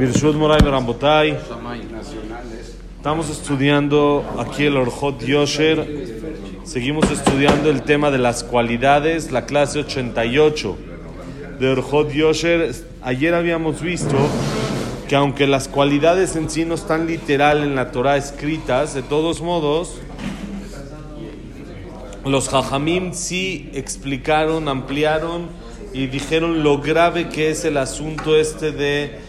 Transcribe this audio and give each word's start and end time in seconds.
Birshut 0.00 0.34
Moray 0.34 0.62
Berambotay. 0.62 1.36
Estamos 2.96 3.28
estudiando 3.28 4.24
aquí 4.38 4.64
el 4.64 4.78
Orjot 4.78 5.22
Yosher. 5.22 5.86
Seguimos 6.64 7.10
estudiando 7.10 7.68
el 7.68 7.82
tema 7.82 8.10
de 8.10 8.16
las 8.16 8.42
cualidades, 8.42 9.30
la 9.30 9.44
clase 9.44 9.80
88 9.80 10.78
de 11.60 11.68
Orjot 11.68 12.12
Yosher. 12.12 12.74
Ayer 13.02 13.34
habíamos 13.34 13.82
visto 13.82 14.16
que 15.06 15.16
aunque 15.16 15.46
las 15.46 15.68
cualidades 15.68 16.34
en 16.34 16.48
sí 16.48 16.64
no 16.64 16.76
están 16.76 17.06
literal 17.06 17.62
en 17.62 17.74
la 17.74 17.90
Torah 17.90 18.16
escritas, 18.16 18.94
de 18.94 19.02
todos 19.02 19.42
modos, 19.42 19.98
los 22.24 22.48
Jajamim 22.48 23.12
sí 23.12 23.68
explicaron, 23.74 24.66
ampliaron 24.66 25.48
y 25.92 26.06
dijeron 26.06 26.62
lo 26.62 26.80
grave 26.80 27.28
que 27.28 27.50
es 27.50 27.66
el 27.66 27.76
asunto 27.76 28.34
este 28.34 28.72
de 28.72 29.28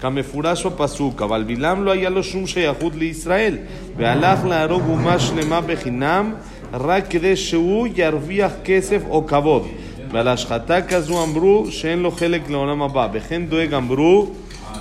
כמפורש 0.00 0.66
בפסוק, 0.66 1.22
אבל 1.22 1.44
בלעם 1.46 1.84
לא 1.84 1.90
היה 1.90 2.10
לו 2.10 2.24
שום 2.24 2.46
שייכות 2.46 2.94
לישראל, 2.94 3.56
והלך 3.96 4.44
להרוג 4.44 4.82
אומה 4.88 5.18
שלמה 5.18 5.60
בחינם, 5.60 6.34
רק 6.72 7.04
כדי 7.10 7.36
שהוא 7.36 7.88
ירוויח 7.96 8.52
כסף 8.64 9.02
או 9.08 9.26
כבוד. 9.26 9.66
ועל 10.10 10.28
השחתה 10.28 10.82
כזו 10.82 11.22
אמרו 11.22 11.66
שאין 11.70 11.98
לו 11.98 12.10
חלק 12.10 12.50
לעולם 12.50 12.82
הבא. 12.82 13.08
וכן 13.12 13.46
דואג 13.46 13.74
אמרו 13.74 14.30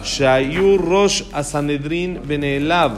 שהיו 0.03 0.75
ראש 0.87 1.23
הסנהדרין 1.33 2.17
ונעלב, 2.27 2.91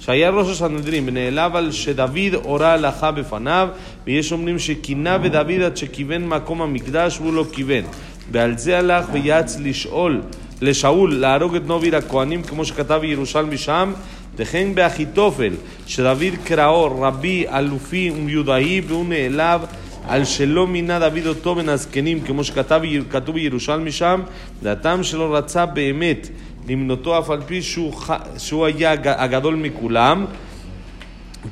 שהיה 0.00 0.30
ראש 0.30 0.50
הסנהדרין 0.50 1.04
ונעלב 1.06 1.56
על 1.56 1.72
שדוד 1.72 2.34
הורה 2.42 2.72
הלכה 2.72 3.10
בפניו, 3.10 3.68
ויש 4.06 4.32
אומרים 4.32 4.58
שכינה 4.58 5.18
בדוד 5.18 5.62
עד 5.64 5.76
שכיוון 5.76 6.28
מקום 6.28 6.62
המקדש 6.62 7.18
והוא 7.20 7.34
לא 7.34 7.44
כיוון. 7.52 7.84
ועל 8.32 8.58
זה 8.58 8.78
הלך 8.78 9.04
ויעץ 9.12 9.56
לשאול 9.60 10.20
לשאול 10.60 11.14
להרוג 11.14 11.54
את 11.54 11.66
נוביל 11.66 11.94
הכהנים 11.94 12.42
כמו 12.42 12.64
שכתב 12.64 13.00
ירושלמי 13.04 13.58
שם 13.58 13.92
וכן 14.36 14.74
באחיתופל 14.74 15.52
שדוד 15.86 16.22
קראו 16.44 17.00
רבי 17.00 17.44
אלופי 17.48 18.10
ומיודעי 18.10 18.80
והוא 18.86 19.06
נעלב 19.08 19.60
על 20.08 20.24
שלא 20.24 20.66
מינה 20.66 20.98
דוד 20.98 21.26
אותו 21.26 21.54
בין 21.54 21.68
הזקנים 21.68 22.20
כמו 22.20 22.44
שכתב 22.44 22.80
כתוב 23.10 23.34
בירושלמי 23.34 23.92
שם 23.92 24.20
דעתם 24.62 25.02
שלא 25.02 25.36
רצה 25.36 25.66
באמת 25.66 26.28
למנותו 26.68 27.18
אף 27.18 27.30
על 27.30 27.40
פי 27.46 27.62
שהוא, 27.62 27.92
שהוא 28.38 28.66
היה 28.66 28.94
הגדול 29.04 29.54
מכולם 29.54 30.24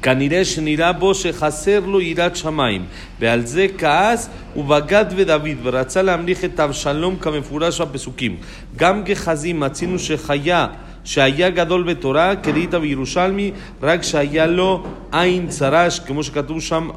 כנראה 0.02 0.44
שנראה 0.44 0.92
בו 0.92 1.14
שחסר 1.14 1.80
לו 1.80 2.00
יראת 2.00 2.36
שמיים, 2.36 2.84
ועל 3.20 3.46
זה 3.46 3.66
כעס 3.78 4.28
ובגד 4.56 5.04
בדוד, 5.16 5.42
ורצה 5.62 6.02
להמליך 6.02 6.44
את 6.44 6.60
אבשלום 6.60 7.16
כמפורש 7.16 7.80
בפסוקים. 7.80 8.36
גם 8.76 9.04
גחזי 9.04 9.52
מצינו 9.52 9.98
שחיה, 9.98 10.66
שהיה 11.05 11.49
גדול 11.49 11.83
בתורה, 11.83 12.35
כראית 12.35 12.73
בירושלמי, 12.73 13.51
רק 13.83 14.03
שהיה 14.03 14.47
לו 14.47 14.83
עין 15.11 15.47
צרש, 15.47 15.99
כמו 15.99 16.23
שכתוב 16.23 16.61
שם, 16.61 16.89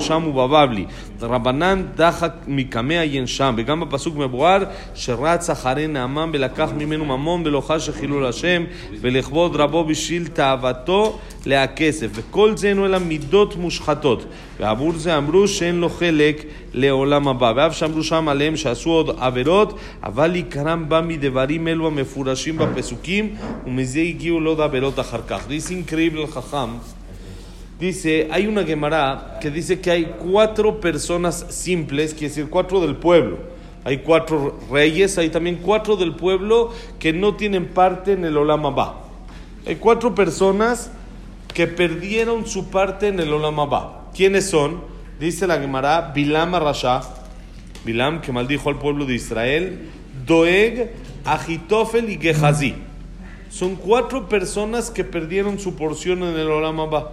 שם 0.00 0.26
ובבבלי. 0.26 0.84
רבנן 1.22 1.82
דחק 1.96 2.32
מקמא 2.48 2.92
עיין 2.92 3.26
שם, 3.26 3.54
וגם 3.56 3.80
בפסוק 3.80 4.16
מבואר, 4.16 4.64
שרץ 4.94 5.50
אחרי 5.50 5.86
נעמן 5.86 6.30
ולקח 6.32 6.70
ממנו 6.78 7.04
ממון 7.04 7.42
ולא 7.46 7.60
חש 7.60 7.90
חילול 7.90 8.26
השם, 8.26 8.64
ולכבוד 9.00 9.56
רבו 9.56 9.84
בשביל 9.84 10.26
תאוותו 10.26 11.18
להכסף. 11.46 12.08
וכל 12.14 12.56
זה 12.56 12.68
אינו 12.68 12.86
אלא 12.86 12.98
מידות 12.98 13.56
מושחתות. 13.56 14.24
ועבור 14.60 14.92
זה 14.92 15.16
אמרו 15.16 15.48
שאין 15.48 15.80
לו 15.80 15.88
חלק 15.88 16.44
לעולם 16.74 17.28
הבא. 17.28 17.52
ואף 17.56 17.76
שאמרו 17.76 18.02
שם 18.02 18.28
עליהם 18.28 18.56
שעשו 18.56 18.90
עוד 18.90 19.16
עבירות, 19.18 19.78
אבל 20.02 20.34
עיקרם 20.34 20.88
בא 20.88 21.00
מדברים 21.04 21.68
אלו 21.68 21.86
המפורשים 21.86 22.56
בפסוקים, 22.56 23.34
Dice 25.48 25.74
increíble 25.74 26.22
el 26.22 26.28
Jajam. 26.28 26.80
Dice, 27.78 28.28
hay 28.30 28.46
una 28.46 28.64
Gemara 28.64 29.38
que 29.40 29.50
dice 29.50 29.80
que 29.80 29.90
hay 29.90 30.14
cuatro 30.18 30.80
personas 30.80 31.46
simples, 31.48 32.12
quiere 32.12 32.28
decir 32.28 32.50
cuatro 32.50 32.80
del 32.80 32.96
pueblo. 32.96 33.38
Hay 33.84 33.98
cuatro 33.98 34.58
reyes, 34.70 35.16
hay 35.16 35.30
también 35.30 35.60
cuatro 35.62 35.96
del 35.96 36.14
pueblo 36.14 36.72
que 36.98 37.14
no 37.14 37.36
tienen 37.36 37.68
parte 37.68 38.12
en 38.12 38.26
el 38.26 38.36
Olamabá. 38.36 39.04
Hay 39.66 39.76
cuatro 39.76 40.14
personas 40.14 40.90
que 41.54 41.66
perdieron 41.66 42.46
su 42.46 42.68
parte 42.68 43.08
en 43.08 43.18
el 43.18 43.32
Olamabá. 43.32 44.10
¿Quiénes 44.14 44.50
son? 44.50 44.82
Dice 45.18 45.46
la 45.46 45.58
Gemara, 45.58 46.12
Bilam 46.14 46.54
Arashá, 46.54 47.02
Bilam 47.84 48.20
que 48.20 48.32
maldijo 48.32 48.68
al 48.68 48.78
pueblo 48.78 49.06
de 49.06 49.14
Israel, 49.14 49.88
Doeg, 50.26 50.92
Agitofel 51.24 52.10
y 52.10 52.18
Gehazi. 52.18 52.74
Son 53.50 53.74
cuatro 53.74 54.28
personas 54.28 54.90
que 54.90 55.02
perdieron 55.02 55.58
su 55.58 55.74
porción 55.74 56.22
en 56.22 56.38
el 56.38 56.48
Olam 56.48 56.78
Abba. 56.78 57.10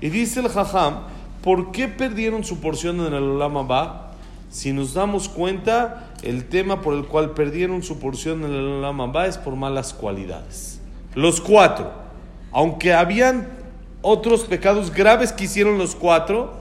Y 0.00 0.10
dice 0.10 0.38
el 0.38 0.48
Jajam, 0.48 1.00
¿por 1.42 1.72
qué 1.72 1.88
perdieron 1.88 2.44
su 2.44 2.60
porción 2.60 3.00
en 3.00 3.12
el 3.12 3.22
Olam 3.24 3.56
Abba? 3.56 4.12
Si 4.48 4.72
nos 4.72 4.94
damos 4.94 5.28
cuenta, 5.28 6.12
el 6.22 6.44
tema 6.44 6.82
por 6.82 6.94
el 6.94 7.06
cual 7.06 7.30
perdieron 7.30 7.82
su 7.82 7.98
porción 7.98 8.44
en 8.44 8.52
el 8.52 8.64
Olam 8.64 9.00
Abba 9.00 9.26
es 9.26 9.38
por 9.38 9.56
malas 9.56 9.92
cualidades. 9.92 10.80
Los 11.16 11.40
cuatro, 11.40 11.90
aunque 12.52 12.94
habían 12.94 13.48
otros 14.02 14.44
pecados 14.44 14.92
graves 14.92 15.32
que 15.32 15.44
hicieron 15.44 15.78
los 15.78 15.96
cuatro, 15.96 16.54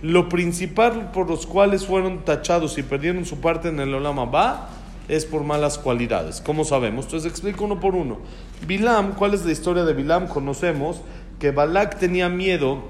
lo 0.00 0.30
principal 0.30 1.10
por 1.12 1.28
los 1.28 1.46
cuales 1.46 1.86
fueron 1.86 2.24
tachados 2.24 2.78
y 2.78 2.82
perdieron 2.82 3.26
su 3.26 3.38
parte 3.40 3.68
en 3.68 3.80
el 3.80 3.92
Olam 3.94 4.18
Abba 4.18 4.70
es 5.08 5.24
por 5.24 5.44
malas 5.44 5.78
cualidades. 5.78 6.40
¿Cómo 6.40 6.64
sabemos? 6.64 7.06
Entonces 7.06 7.30
explico 7.30 7.64
uno 7.64 7.80
por 7.80 7.94
uno. 7.94 8.18
Bilam, 8.66 9.12
¿cuál 9.12 9.34
es 9.34 9.44
la 9.44 9.52
historia 9.52 9.84
de 9.84 9.94
Bilam? 9.94 10.28
Conocemos 10.28 11.00
que 11.38 11.50
Balak 11.50 11.98
tenía 11.98 12.28
miedo 12.28 12.82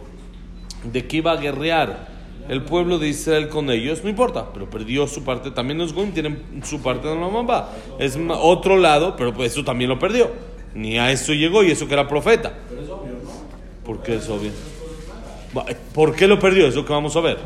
de 0.84 1.06
que 1.06 1.18
iba 1.18 1.32
a 1.32 1.36
guerrear 1.36 2.12
el 2.48 2.62
pueblo 2.62 2.98
de 2.98 3.08
Israel 3.08 3.48
con 3.48 3.70
ellos, 3.70 4.02
no 4.02 4.10
importa, 4.10 4.52
pero 4.52 4.68
perdió 4.68 5.06
su 5.06 5.22
parte. 5.24 5.50
También 5.52 5.78
los 5.78 5.92
Goim 5.92 6.12
tienen 6.12 6.42
su 6.64 6.82
parte 6.82 7.10
en 7.10 7.20
la 7.20 7.28
mamá. 7.28 7.68
Es 7.98 8.18
otro 8.40 8.76
lado, 8.76 9.14
pero 9.16 9.32
pues 9.32 9.52
eso 9.52 9.64
también 9.64 9.88
lo 9.88 9.98
perdió. 9.98 10.30
Ni 10.74 10.98
a 10.98 11.10
eso 11.12 11.32
llegó 11.32 11.62
y 11.62 11.70
eso 11.70 11.86
que 11.86 11.94
era 11.94 12.08
profeta. 12.08 12.52
Pero 12.68 12.82
es 12.82 12.88
obvio, 12.88 13.12
¿no? 13.12 13.84
¿Por 13.84 14.02
qué 14.02 14.16
es 14.16 14.28
obvio? 14.28 14.50
¿Por 15.94 16.14
qué 16.14 16.26
lo 16.26 16.38
perdió? 16.38 16.66
Es 16.66 16.74
lo 16.74 16.84
que 16.84 16.92
vamos 16.92 17.14
a 17.16 17.20
ver. 17.20 17.38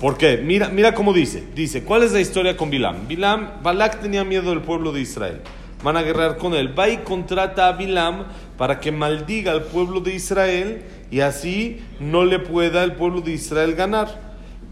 ¿Por 0.00 0.16
qué? 0.16 0.38
Mira, 0.38 0.68
mira 0.68 0.94
cómo 0.94 1.12
dice. 1.12 1.44
Dice, 1.54 1.84
¿cuál 1.84 2.02
es 2.02 2.12
la 2.12 2.20
historia 2.20 2.56
con 2.56 2.70
Bilam? 2.70 3.06
Bilam, 3.06 3.62
Balak 3.62 4.00
tenía 4.00 4.24
miedo 4.24 4.50
del 4.50 4.62
pueblo 4.62 4.92
de 4.92 5.00
Israel. 5.02 5.40
Van 5.82 5.96
a 5.96 6.02
guerrear 6.02 6.38
con 6.38 6.54
él. 6.54 6.78
Va 6.78 6.88
y 6.88 6.98
contrata 6.98 7.68
a 7.68 7.72
Bilam 7.72 8.24
para 8.56 8.80
que 8.80 8.92
maldiga 8.92 9.52
al 9.52 9.64
pueblo 9.64 10.00
de 10.00 10.14
Israel 10.14 10.82
y 11.10 11.20
así 11.20 11.80
no 11.98 12.24
le 12.24 12.38
pueda 12.38 12.82
el 12.82 12.92
pueblo 12.94 13.20
de 13.20 13.32
Israel 13.32 13.74
ganar. 13.74 14.08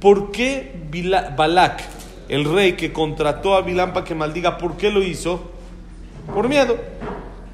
¿Por 0.00 0.32
qué 0.32 0.72
Bila- 0.90 1.34
Balak, 1.36 1.82
el 2.28 2.44
rey 2.44 2.72
que 2.72 2.92
contrató 2.92 3.54
a 3.54 3.62
Bilam 3.62 3.92
para 3.92 4.04
que 4.06 4.14
maldiga, 4.14 4.56
por 4.56 4.76
qué 4.76 4.90
lo 4.90 5.02
hizo? 5.02 5.50
Por 6.34 6.48
miedo. 6.48 6.78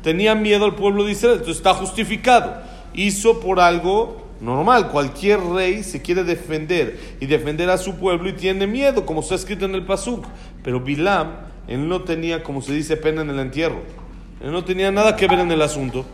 Tenía 0.03 0.35
miedo 0.35 0.65
al 0.65 0.75
pueblo 0.75 1.05
de 1.05 1.13
Israel, 1.13 1.35
entonces 1.39 1.57
está 1.57 1.75
justificado. 1.75 2.55
Hizo 2.93 3.41
por 3.41 3.59
algo 3.59 4.24
normal. 4.41 4.89
Cualquier 4.89 5.41
rey 5.41 5.83
se 5.83 6.03
quiere 6.03 6.25
defender 6.25 6.99
y 7.21 7.27
defender 7.27 7.71
a 7.71 7.79
su 7.79 7.97
pueblo 7.97 8.29
y 8.29 8.35
tiene 8.35 8.67
miedo, 8.67 9.07
como 9.07 9.21
está 9.21 9.35
escrito 9.35 9.65
en 9.65 9.75
el 9.75 9.85
Pasuk. 9.85 10.25
Pero 10.63 10.81
Bilam, 10.81 11.31
él 11.69 11.89
no 11.89 12.03
tenía, 12.03 12.43
como 12.43 12.63
se 12.63 12.73
dice, 12.73 12.97
pena 12.97 13.23
en 13.23 13.31
el 13.31 13.39
entierro. 13.39 13.83
Él 14.43 14.53
no 14.53 14.65
tenía 14.65 14.91
nada 14.91 15.17
que 15.17 15.27
ver 15.27 15.39
en 15.39 15.51
el 15.51 15.63
asunto. 15.63 16.05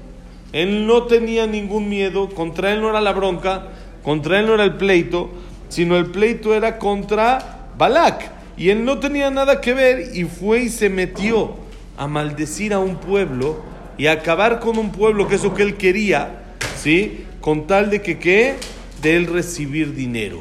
Él 0.52 0.86
no 0.86 1.04
tenía 1.04 1.46
ningún 1.46 1.88
miedo. 1.88 2.28
Contra 2.28 2.72
él 2.72 2.80
no 2.80 2.90
era 2.90 3.00
la 3.00 3.12
bronca, 3.12 3.68
contra 4.02 4.40
él 4.40 4.46
no 4.46 4.54
era 4.54 4.64
el 4.64 4.74
pleito, 4.74 5.30
sino 5.68 5.96
el 5.96 6.06
pleito 6.06 6.54
era 6.54 6.78
contra 6.78 7.68
Balak. 7.76 8.30
Y 8.56 8.70
él 8.70 8.84
no 8.84 8.98
tenía 8.98 9.30
nada 9.30 9.60
que 9.60 9.72
ver 9.74 10.14
y 10.14 10.24
fue 10.24 10.62
y 10.64 10.68
se 10.68 10.90
metió 10.90 11.54
a 11.96 12.06
maldecir 12.06 12.72
a 12.72 12.78
un 12.78 12.96
pueblo 12.96 13.62
y 13.96 14.06
a 14.06 14.12
acabar 14.12 14.60
con 14.60 14.78
un 14.78 14.92
pueblo, 14.92 15.28
que 15.28 15.34
es 15.34 15.44
lo 15.44 15.54
que 15.54 15.62
él 15.62 15.76
quería, 15.76 16.42
¿sí? 16.76 17.24
Con 17.40 17.66
tal 17.66 17.90
de 17.90 18.02
que, 18.02 18.18
¿qué? 18.18 18.56
De 19.00 19.16
él 19.16 19.26
recibir 19.26 19.94
dinero. 19.94 20.40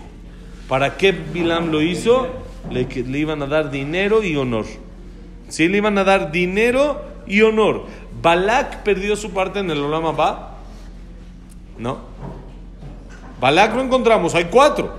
¿Para 0.67 0.97
qué 0.97 1.11
Bilam 1.11 1.71
lo 1.71 1.81
hizo? 1.81 2.27
Le, 2.69 2.85
le 2.85 3.17
iban 3.17 3.41
a 3.41 3.47
dar 3.47 3.71
dinero 3.71 4.23
y 4.23 4.35
honor. 4.35 4.65
Sí, 5.47 5.67
le 5.67 5.77
iban 5.77 5.97
a 5.97 6.03
dar 6.03 6.31
dinero 6.31 7.01
y 7.25 7.41
honor. 7.41 7.85
Balak 8.21 8.83
perdió 8.83 9.15
su 9.15 9.31
parte 9.31 9.59
en 9.59 9.71
el 9.71 9.79
Olam 9.79 10.05
Abba. 10.05 10.57
¿No? 11.77 11.99
Balak 13.39 13.75
lo 13.75 13.81
encontramos, 13.81 14.35
hay 14.35 14.45
cuatro. 14.45 14.93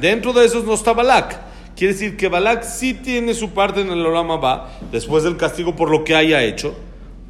Dentro 0.00 0.32
de 0.32 0.46
esos 0.46 0.64
no 0.64 0.74
está 0.74 0.92
Balak. 0.92 1.38
Quiere 1.76 1.92
decir 1.92 2.16
que 2.16 2.28
Balak 2.28 2.62
sí 2.62 2.94
tiene 2.94 3.34
su 3.34 3.50
parte 3.50 3.80
en 3.80 3.90
el 3.90 4.04
Olam 4.06 4.30
Abba, 4.30 4.70
después 4.90 5.24
del 5.24 5.36
castigo 5.36 5.76
por 5.76 5.90
lo 5.90 6.04
que 6.04 6.14
haya 6.14 6.42
hecho, 6.42 6.74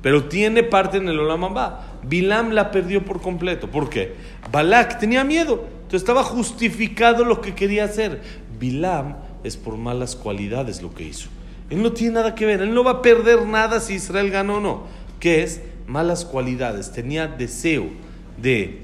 pero 0.03 0.25
tiene 0.25 0.63
parte 0.63 0.99
en 0.99 1.09
el 1.09 1.19
Olam 1.19 1.45
Abba. 1.45 1.87
Bilam 2.09 2.51
la 2.51 2.71
perdió 2.71 3.05
por 3.05 3.21
completo. 3.21 3.71
¿Por 3.71 3.89
qué? 3.89 4.15
Balak 4.51 4.99
tenía 4.99 5.25
miedo, 5.25 5.65
entonces 5.75 6.03
estaba 6.03 6.23
justificado 6.23 7.25
lo 7.25 7.41
que 7.41 7.55
quería 7.55 7.85
hacer. 7.85 8.23
Bilam 8.59 9.17
es 9.43 9.57
por 9.57 9.77
malas 9.77 10.17
cualidades 10.17 10.83
lo 10.83 10.95
que 10.95 11.05
hizo. 11.05 11.29
Él 11.71 11.83
no 11.83 11.93
tiene 11.93 12.15
nada 12.15 12.35
que 12.35 12.47
ver, 12.47 12.61
él 12.61 12.75
no 12.75 12.85
va 12.85 12.93
a 12.93 13.03
perder 13.03 13.47
nada 13.47 13.81
si 13.81 13.95
Israel 13.95 14.31
ganó 14.31 14.57
o 14.57 14.61
no. 14.61 14.83
¿Qué 15.19 15.43
es? 15.43 15.63
Malas 15.87 16.25
cualidades. 16.25 16.93
Tenía 16.93 17.27
deseo 17.27 17.89
de 18.37 18.81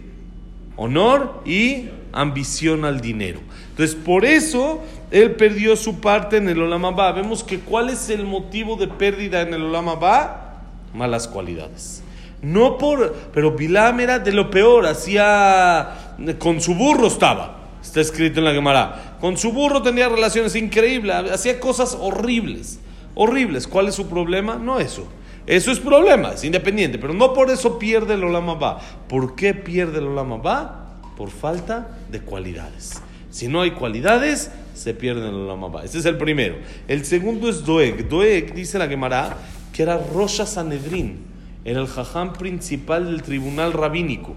honor 0.76 1.43
y 1.44 1.88
ambición 2.12 2.84
al 2.84 3.00
dinero. 3.00 3.40
Entonces, 3.70 3.94
por 3.94 4.25
eso 4.25 4.82
él 5.11 5.32
perdió 5.32 5.76
su 5.76 6.00
parte 6.00 6.38
en 6.38 6.49
el 6.49 6.61
Olam 6.61 6.84
Abba. 6.87 7.12
Vemos 7.12 7.44
que 7.44 7.61
cuál 7.61 7.90
es 7.90 8.08
el 8.11 8.25
motivo 8.25 8.76
de 8.76 8.88
pérdida 8.88 9.43
en 9.43 9.55
el 9.55 9.62
Olam 9.62 9.88
Abba? 9.88 10.62
Malas 10.94 11.28
cualidades. 11.28 12.02
No 12.42 12.78
por, 12.78 13.14
pero 13.32 13.52
Bilam 13.52 14.00
era 14.00 14.19
de 14.19 14.32
lo 14.32 14.50
peor, 14.50 14.87
hacía 14.87 16.16
con 16.38 16.60
su 16.60 16.75
burro 16.75 17.06
estaba. 17.06 17.58
Está 17.82 18.00
escrito 18.00 18.40
en 18.40 18.44
la 18.44 18.52
Gemara. 18.52 19.16
Con 19.20 19.37
su 19.37 19.52
burro 19.52 19.82
tenía 19.82 20.08
relaciones 20.08 20.54
increíbles, 20.54 21.31
hacía 21.31 21.60
cosas 21.60 21.96
horribles. 21.98 22.78
Horribles. 23.14 23.66
¿Cuál 23.66 23.88
es 23.88 23.94
su 23.94 24.08
problema? 24.08 24.56
No 24.56 24.78
eso. 24.78 25.06
Eso 25.46 25.72
es 25.72 25.81
problema, 25.81 26.32
es 26.32 26.44
independiente, 26.44 26.98
pero 26.98 27.12
no 27.12 27.32
por 27.32 27.50
eso 27.50 27.78
pierde 27.78 28.14
el 28.14 28.25
Olam 28.25 28.50
Abba. 28.50 28.78
¿Por 29.08 29.34
qué 29.34 29.54
pierde 29.54 29.98
el 29.98 30.06
Olam 30.06 30.34
Abba? 30.34 31.00
Por 31.16 31.31
falta 31.31 31.98
de 32.10 32.20
cualidades. 32.20 33.02
Si 33.31 33.48
no 33.48 33.62
hay 33.62 33.72
cualidades, 33.72 34.50
se 34.75 34.94
pierde 34.94 35.28
el 35.28 35.34
Olam 35.34 35.64
Abba. 35.64 35.84
Ese 35.84 35.98
es 35.98 36.04
el 36.04 36.19
primero. 36.19 36.56
El 36.87 37.04
segundo 37.04 37.48
es 37.48 37.64
Doeg. 37.64 38.08
Doeg, 38.08 38.54
dice 38.54 38.78
la 38.78 38.87
Gemara, 38.87 39.38
que 39.72 39.82
era 39.82 39.98
Rocha 39.98 40.46
Sanedrín. 40.46 41.30
Era 41.65 41.81
el 41.81 41.87
jajam 41.87 42.33
principal 42.33 43.07
del 43.07 43.23
tribunal 43.23 43.73
rabínico. 43.73 44.35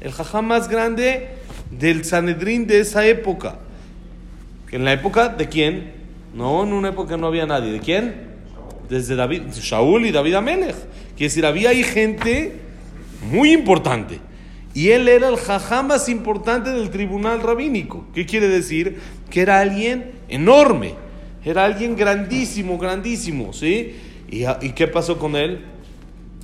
El 0.00 0.12
jajam 0.12 0.46
más 0.46 0.68
grande 0.68 1.28
del 1.70 2.04
Sanedrín 2.04 2.66
de 2.66 2.80
esa 2.80 3.06
época. 3.06 3.58
¿En 4.70 4.84
la 4.84 4.92
época 4.92 5.28
de 5.28 5.48
quién? 5.48 5.92
No, 6.34 6.62
en 6.62 6.72
una 6.72 6.90
época 6.90 7.16
no 7.16 7.26
había 7.26 7.46
nadie. 7.46 7.72
¿De 7.72 7.80
quién? 7.80 8.28
Desde 8.88 9.16
David, 9.16 9.42
Shaul 9.52 10.06
y 10.06 10.12
David 10.12 10.34
Amelech. 10.34 10.76
Quiere 11.16 11.30
decir, 11.30 11.46
había 11.46 11.70
ahí 11.70 11.82
gente 11.82 12.60
muy 13.30 13.52
importante. 13.52 14.20
Y 14.74 14.90
él 14.90 15.08
era 15.08 15.28
el 15.28 15.36
jajá 15.36 15.82
más 15.82 16.08
importante 16.08 16.70
del 16.70 16.90
tribunal 16.90 17.40
rabínico. 17.40 18.06
¿Qué 18.14 18.26
quiere 18.26 18.48
decir? 18.48 19.00
Que 19.30 19.40
era 19.40 19.60
alguien 19.60 20.12
enorme. 20.28 20.94
Era 21.44 21.64
alguien 21.64 21.96
grandísimo, 21.96 22.78
grandísimo. 22.78 23.52
¿Sí? 23.54 23.96
¿Y, 24.30 24.44
y 24.60 24.72
qué 24.72 24.86
pasó 24.86 25.18
con 25.18 25.34
él? 25.34 25.64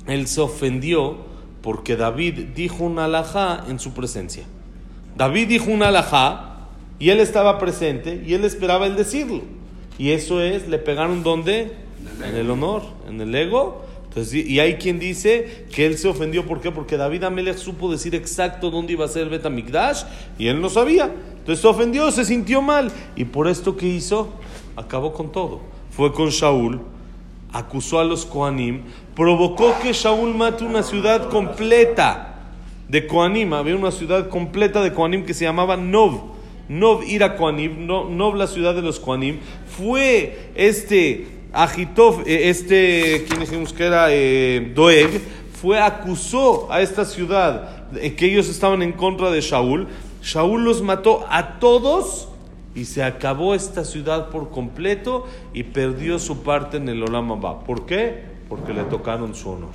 Él 0.07 0.27
se 0.27 0.41
ofendió 0.41 1.17
porque 1.61 1.95
David 1.95 2.49
dijo 2.55 2.83
un 2.83 2.99
alajá 2.99 3.65
en 3.67 3.79
su 3.79 3.93
presencia. 3.93 4.43
David 5.17 5.47
dijo 5.47 5.71
un 5.71 5.83
alajá 5.83 6.57
y 6.99 7.09
él 7.09 7.19
estaba 7.19 7.57
presente 7.57 8.23
y 8.25 8.33
él 8.33 8.45
esperaba 8.45 8.85
el 8.85 8.95
decirlo. 8.95 9.41
Y 9.97 10.11
eso 10.11 10.41
es, 10.41 10.67
le 10.67 10.77
pegaron 10.77 11.23
donde? 11.23 11.71
En 12.23 12.35
el 12.35 12.49
honor, 12.51 12.83
en 13.07 13.19
el 13.19 13.33
ego. 13.33 13.83
Entonces, 14.07 14.45
y 14.45 14.59
hay 14.59 14.75
quien 14.75 14.99
dice 14.99 15.65
que 15.73 15.85
él 15.85 15.97
se 15.97 16.07
ofendió, 16.07 16.45
¿por 16.45 16.61
qué? 16.61 16.71
Porque 16.71 16.97
David 16.97 17.23
Amelech 17.23 17.57
supo 17.57 17.91
decir 17.91 18.15
exacto 18.15 18.69
dónde 18.71 18.93
iba 18.93 19.03
a 19.03 19.09
ser 19.09 19.23
el 19.23 19.29
Betamikdash 19.29 20.03
y 20.37 20.47
él 20.47 20.61
no 20.61 20.69
sabía. 20.69 21.11
Entonces 21.39 21.61
se 21.61 21.67
ofendió, 21.67 22.11
se 22.11 22.25
sintió 22.25 22.61
mal. 22.61 22.91
Y 23.15 23.25
por 23.25 23.47
esto 23.47 23.75
que 23.75 23.87
hizo, 23.87 24.29
acabó 24.75 25.13
con 25.13 25.31
todo. 25.31 25.61
Fue 25.91 26.13
con 26.13 26.29
Shaul, 26.29 26.81
acusó 27.55 27.99
a 27.99 28.03
los 28.03 28.25
Koanim, 28.25 28.81
provocó 29.15 29.73
que 29.81 29.93
Shaul 29.93 30.35
mate 30.35 30.65
una 30.65 30.83
ciudad 30.83 31.29
completa 31.29 32.35
de 32.89 33.07
Koanim. 33.07 33.53
Había 33.53 33.77
una 33.77 33.91
ciudad 33.91 34.27
completa 34.27 34.83
de 34.83 34.91
Koanim 34.91 35.25
que 35.25 35.33
se 35.33 35.45
llamaba 35.45 35.77
Nov. 35.77 36.35
Nov 36.67 37.03
ira 37.03 37.37
Koanim, 37.37 37.87
Nov 37.87 38.35
la 38.35 38.47
ciudad 38.47 38.75
de 38.75 38.81
los 38.81 38.99
Koanim. 38.99 39.39
Fue 39.77 40.51
este 40.55 41.27
Agitov, 41.53 42.23
este, 42.25 43.23
quien 43.25 43.39
dijimos 43.39 43.71
que 43.71 43.85
era 43.85 44.07
eh, 44.09 44.73
Doeg, 44.75 45.21
fue, 45.61 45.79
acusó 45.79 46.69
a 46.69 46.81
esta 46.81 47.05
ciudad 47.05 47.87
que 47.93 48.25
ellos 48.25 48.49
estaban 48.49 48.81
en 48.81 48.91
contra 48.91 49.31
de 49.31 49.39
Shaul. 49.39 49.87
Shaul 50.21 50.65
los 50.65 50.81
mató 50.81 51.25
a 51.29 51.59
todos 51.59 52.27
y 52.75 52.85
se 52.85 53.03
acabó 53.03 53.55
esta 53.55 53.85
ciudad 53.85 54.29
por 54.29 54.49
completo 54.49 55.25
y 55.53 55.63
perdió 55.63 56.19
su 56.19 56.43
parte 56.43 56.77
en 56.77 56.89
el 56.89 57.01
Olam 57.01 57.31
Abba. 57.31 57.61
¿Por 57.61 57.85
qué? 57.85 58.23
Porque 58.49 58.73
le 58.73 58.83
tocaron 58.83 59.33
su 59.33 59.49
honor. 59.49 59.71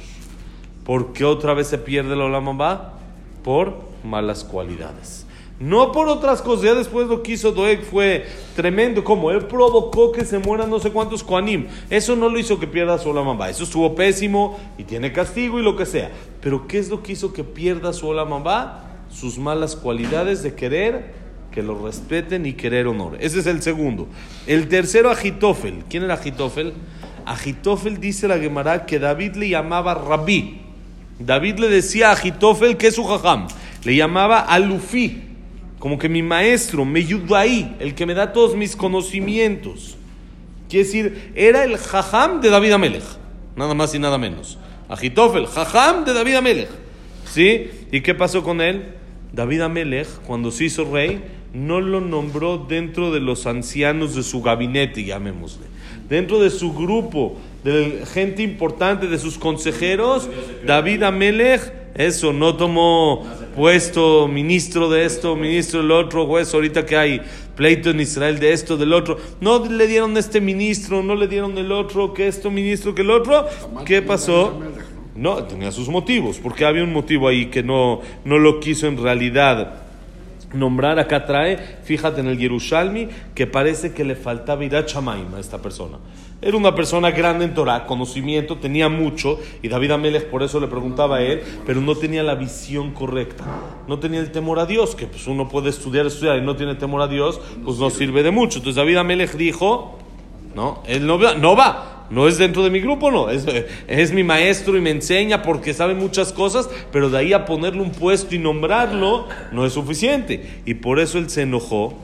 ¿Por 0.85 1.13
qué 1.13 1.25
otra 1.25 1.55
vez 1.55 1.67
se 1.67 1.79
pierde 1.79 2.13
el 2.13 2.21
Olam 2.21 2.49
Abba? 2.51 2.99
Por 3.43 3.81
malas 4.05 4.45
cualidades. 4.45 5.27
No 5.59 5.93
por 5.93 6.09
otras 6.09 6.41
cosas, 6.41 6.65
ya 6.65 6.75
después 6.75 7.07
lo 7.07 7.23
que 7.23 7.33
hizo 7.33 7.53
Doeg 7.53 7.83
fue 7.83 8.27
tremendo, 8.57 9.05
como 9.05 9.31
él 9.31 9.45
provocó 9.45 10.11
que 10.11 10.25
se 10.25 10.39
mueran 10.39 10.71
no 10.71 10.79
sé 10.79 10.91
cuántos 10.91 11.23
Koanim. 11.23 11.69
Eso 11.91 12.17
no 12.17 12.31
lo 12.31 12.39
hizo 12.39 12.59
que 12.59 12.67
pierda 12.67 12.97
su 12.97 13.11
Olamamba, 13.11 13.51
eso 13.51 13.65
estuvo 13.65 13.95
pésimo 13.95 14.59
y 14.79 14.85
tiene 14.85 15.13
castigo 15.13 15.59
y 15.59 15.63
lo 15.63 15.77
que 15.77 15.85
sea. 15.85 16.11
Pero 16.41 16.67
¿qué 16.67 16.79
es 16.79 16.89
lo 16.89 17.03
que 17.03 17.13
hizo 17.13 17.35
que 17.35 17.45
pierda 17.45 17.93
su 17.93 18.09
Olamamba? 18.09 18.87
Sus 19.11 19.39
malas 19.39 19.77
cualidades 19.77 20.43
de 20.43 20.55
querer 20.55 21.20
que 21.51 21.63
lo 21.63 21.85
respeten 21.85 22.47
y 22.47 22.53
querer 22.53 22.87
honor. 22.87 23.17
Ese 23.21 23.41
es 23.41 23.47
el 23.47 23.63
segundo. 23.63 24.09
El 24.47 24.69
tercero, 24.69 25.11
Agitofel. 25.11 25.85
¿Quién 25.89 26.05
era 26.05 26.15
Agitofel? 26.15 26.73
Agitofel 27.27 28.01
dice 28.01 28.29
la 28.29 28.39
Gemara 28.39 28.87
que 28.87 28.99
David 28.99 29.37
le 29.37 29.49
llamaba 29.49 29.95
Rabí. 29.95 30.61
David 31.19 31.59
le 31.59 31.69
decía 31.69 32.11
a 32.11 32.13
Agitofel 32.13 32.77
que 32.77 32.89
es 32.89 32.95
su 32.95 33.05
jajam. 33.05 33.49
Le 33.85 33.97
llamaba 33.97 34.41
Alufi 34.41 35.31
como 35.81 35.99
que 35.99 36.11
mi 36.11 36.23
maestro, 36.23 36.85
me 36.85 37.05
ahí, 37.35 37.75
el 37.81 37.95
que 37.95 38.05
me 38.05 38.13
da 38.13 38.35
todos 38.35 38.55
mis 38.55 38.77
conocimientos. 38.77 39.97
Quiere 40.69 40.85
decir, 40.85 41.33
era 41.35 41.65
el 41.65 41.79
jajam 41.79 42.43
de 42.43 42.51
David 42.51 42.73
Amelech, 42.73 43.03
nada 43.57 43.73
más 43.73 43.95
y 43.95 43.99
nada 43.99 44.19
menos. 44.19 44.59
Agitofel, 44.91 45.47
jajam 45.47 46.05
de 46.05 46.13
David 46.13 46.35
Amelech. 46.35 46.69
¿Sí? 47.25 47.71
¿Y 47.91 48.03
qué 48.03 48.15
pasó 48.15 48.45
con 48.45 48.61
él? 48.61 48.95
David 49.33 49.63
Amelech, 49.63 50.07
cuando 50.27 50.51
se 50.51 50.65
hizo 50.65 50.85
rey, 50.85 51.23
no 51.53 51.81
lo 51.81 52.01
nombró 52.01 52.59
dentro 52.59 53.11
de 53.11 53.21
los 53.21 53.47
ancianos 53.47 54.15
de 54.15 54.23
su 54.23 54.43
gabinete, 54.43 55.05
llamémosle. 55.05 55.67
Dentro 56.09 56.41
de 56.41 56.51
su 56.51 56.73
grupo, 56.73 57.37
de 57.65 58.05
gente 58.13 58.43
importante, 58.43 59.07
de 59.07 59.19
sus 59.19 59.39
consejeros, 59.39 60.29
David 60.67 61.03
Amelech, 61.03 61.73
eso, 61.95 62.33
no 62.33 62.57
tomó 62.57 63.27
puesto 63.55 64.29
ministro 64.29 64.89
de 64.89 65.05
esto, 65.05 65.37
ministro 65.37 65.83
del 65.83 65.91
otro, 65.91 66.27
juez, 66.27 66.53
ahorita 66.55 66.87
que 66.87 66.97
hay 66.97 67.21
pleito 67.57 67.91
en 67.91 68.01
Israel 68.01 68.39
de 68.39 68.53
esto, 68.53 68.77
del 68.77 68.93
otro. 68.93 69.19
No 69.41 69.65
le 69.67 69.87
dieron 69.87 70.17
este 70.17 70.41
ministro, 70.41 71.03
no 71.03 71.15
le 71.15 71.27
dieron 71.29 71.59
el 71.59 71.73
otro, 71.73 72.15
que 72.15 72.29
esto 72.29 72.51
ministro, 72.51 72.95
que 72.95 73.03
el 73.03 73.11
otro. 73.11 73.47
¿Qué 73.85 74.03
pasó? 74.03 74.61
No, 75.15 75.45
tenía 75.45 75.71
sus 75.73 75.89
motivos, 75.89 76.39
porque 76.43 76.65
había 76.65 76.85
un 76.85 76.93
motivo 76.93 77.29
ahí 77.29 77.47
que 77.47 77.63
no, 77.63 78.01
no 78.25 78.39
lo 78.39 78.61
quiso 78.61 78.87
en 78.87 78.97
realidad 78.97 79.90
nombrar. 80.53 80.99
Acá 80.99 81.27
trae, 81.27 81.59
fíjate 81.83 82.21
en 82.21 82.29
el 82.29 82.39
Yerushalmi, 82.39 83.09
que 83.35 83.47
parece 83.47 83.93
que 83.93 84.05
le 84.05 84.17
faltaba 84.17 84.65
ir 84.65 84.77
a 84.77 84.85
Chamaim 84.85 85.35
a 85.35 85.41
esta 85.41 85.61
persona. 85.61 85.99
Era 86.43 86.57
una 86.57 86.75
persona 86.75 87.11
grande 87.11 87.45
en 87.45 87.53
Torah, 87.53 87.85
conocimiento, 87.85 88.57
tenía 88.57 88.89
mucho, 88.89 89.39
y 89.61 89.69
David 89.69 89.91
Amelech 89.91 90.27
por 90.31 90.43
eso 90.43 90.59
le 90.59 90.69
preguntaba 90.69 91.17
a 91.17 91.23
él, 91.23 91.43
pero 91.67 91.83
no 91.83 91.95
tenía 91.95 92.23
la 92.23 92.35
visión 92.35 92.93
correcta, 92.93 93.45
no 93.87 93.99
tenía 93.99 94.21
el 94.21 94.33
temor 94.33 94.59
a 94.59 94.65
Dios, 94.65 94.95
que 94.95 95.07
pues 95.07 95.27
uno 95.27 95.49
puede 95.49 95.69
estudiar, 95.69 96.07
estudiar 96.07 96.39
y 96.39 96.41
no 96.41 96.57
tiene 96.57 96.77
temor 96.77 97.03
a 97.03 97.09
Dios, 97.09 97.39
pues 97.63 97.77
no 97.77 97.91
sirve 97.91 98.23
de 98.23 98.31
mucho. 98.31 98.59
Entonces 98.59 98.77
David 98.77 98.97
Amelech 98.97 99.35
dijo, 99.35 99.99
no, 100.55 100.83
él 100.87 101.07
no 101.07 101.19
va, 101.19 101.35
no 101.35 101.55
va, 101.55 101.90
no 102.11 102.27
es 102.27 102.39
dentro 102.39 102.65
de 102.65 102.71
mi 102.71 102.81
grupo, 102.81 103.13
no, 103.13 103.31
es, 103.31 103.47
es 103.87 104.13
mi 104.13 104.25
maestro 104.25 104.77
y 104.77 104.81
me 104.81 104.91
enseña 104.91 105.43
porque 105.43 105.73
sabe 105.73 105.95
muchas 105.95 106.33
cosas, 106.33 106.69
pero 106.91 107.09
de 107.09 107.19
ahí 107.19 107.33
a 107.33 107.45
ponerle 107.45 107.83
un 107.83 107.93
puesto 107.93 108.35
y 108.35 108.39
nombrarlo 108.39 109.29
no 109.53 109.65
es 109.65 109.73
suficiente. 109.73 110.61
Y 110.67 110.75
por 110.75 110.99
eso 110.99 111.19
él 111.19 111.31
se 111.31 111.43
enojó. 111.43 111.97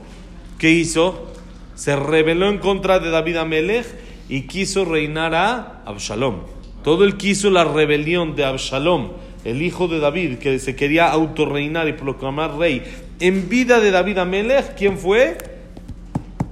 ¿Qué 0.57 0.71
hizo? 0.71 1.27
Se 1.75 1.95
rebeló 1.95 2.47
en 2.49 2.59
contra 2.59 2.99
de 2.99 3.09
David 3.09 3.35
Amelech 3.35 3.85
y 4.29 4.43
quiso 4.43 4.85
reinar 4.85 5.35
a 5.35 5.83
Absalom. 5.85 6.37
Todo 6.83 7.03
él 7.03 7.17
quiso 7.17 7.49
la 7.49 7.65
rebelión 7.65 8.35
de 8.37 8.45
Absalom, 8.45 9.11
el 9.43 9.61
hijo 9.61 9.89
de 9.89 9.99
David, 9.99 10.37
que 10.37 10.57
se 10.59 10.75
quería 10.75 11.11
autorreinar 11.11 11.89
y 11.89 11.93
proclamar 11.93 12.57
rey. 12.57 12.81
En 13.19 13.49
vida 13.49 13.81
de 13.81 13.91
David 13.91 14.19
Amelech, 14.19 14.75
¿quién 14.75 14.97
fue? 14.97 15.37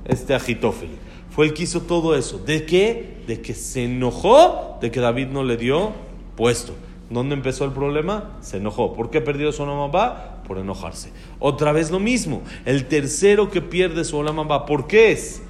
Este 0.03 0.33
Agitofel. 0.33 1.04
Fue 1.35 1.47
el 1.47 1.53
que 1.53 1.63
hizo 1.63 1.81
todo 1.81 2.15
eso. 2.15 2.39
¿De 2.39 2.65
qué? 2.65 3.17
De 3.27 3.41
que 3.41 3.53
se 3.53 3.83
enojó 3.83 4.77
de 4.79 4.89
que 4.89 5.01
David 5.01 5.27
no 5.27 5.43
le 5.43 5.57
dio 5.57 5.91
puesto. 6.37 6.73
¿Dónde 7.09 7.35
empezó 7.35 7.65
el 7.65 7.71
problema? 7.71 8.37
Se 8.39 8.55
enojó. 8.57 8.93
¿Por 8.93 9.09
qué 9.09 9.19
perdió 9.19 9.51
su 9.51 9.63
Olamamba? 9.63 10.41
Por 10.47 10.59
enojarse. 10.59 11.11
Otra 11.39 11.73
vez 11.73 11.91
lo 11.91 11.99
mismo. 11.99 12.41
El 12.63 12.85
tercero 12.85 13.51
que 13.51 13.61
pierde 13.61 14.05
su 14.05 14.15
Olamamba, 14.15 14.65
¿por 14.65 14.87
qué 14.87 15.11
es? 15.11 15.41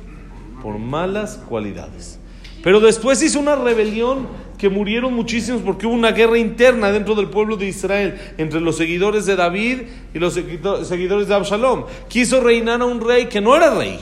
Por 0.63 0.79
malas 0.79 1.39
cualidades. 1.47 2.19
Pero 2.63 2.79
después 2.79 3.21
hizo 3.21 3.39
una 3.39 3.55
rebelión 3.55 4.25
que 4.57 4.69
murieron 4.69 5.13
muchísimos 5.13 5.61
porque 5.61 5.85
hubo 5.85 5.93
una 5.93 6.13
guerra 6.13 6.39
interna 6.39 6.91
dentro 6.91 7.13
del 7.13 7.29
pueblo 7.29 7.57
de 7.57 7.67
Israel 7.67 8.19
entre 8.39 8.59
los 8.59 8.75
seguidores 8.75 9.27
de 9.27 9.35
David 9.35 9.81
y 10.15 10.17
los 10.17 10.33
seguidores 10.33 11.27
de 11.27 11.35
Absalom. 11.35 11.85
Quiso 12.07 12.41
reinar 12.41 12.81
a 12.81 12.85
un 12.85 13.01
rey 13.01 13.27
que 13.27 13.39
no 13.39 13.55
era 13.55 13.75
rey, 13.75 13.99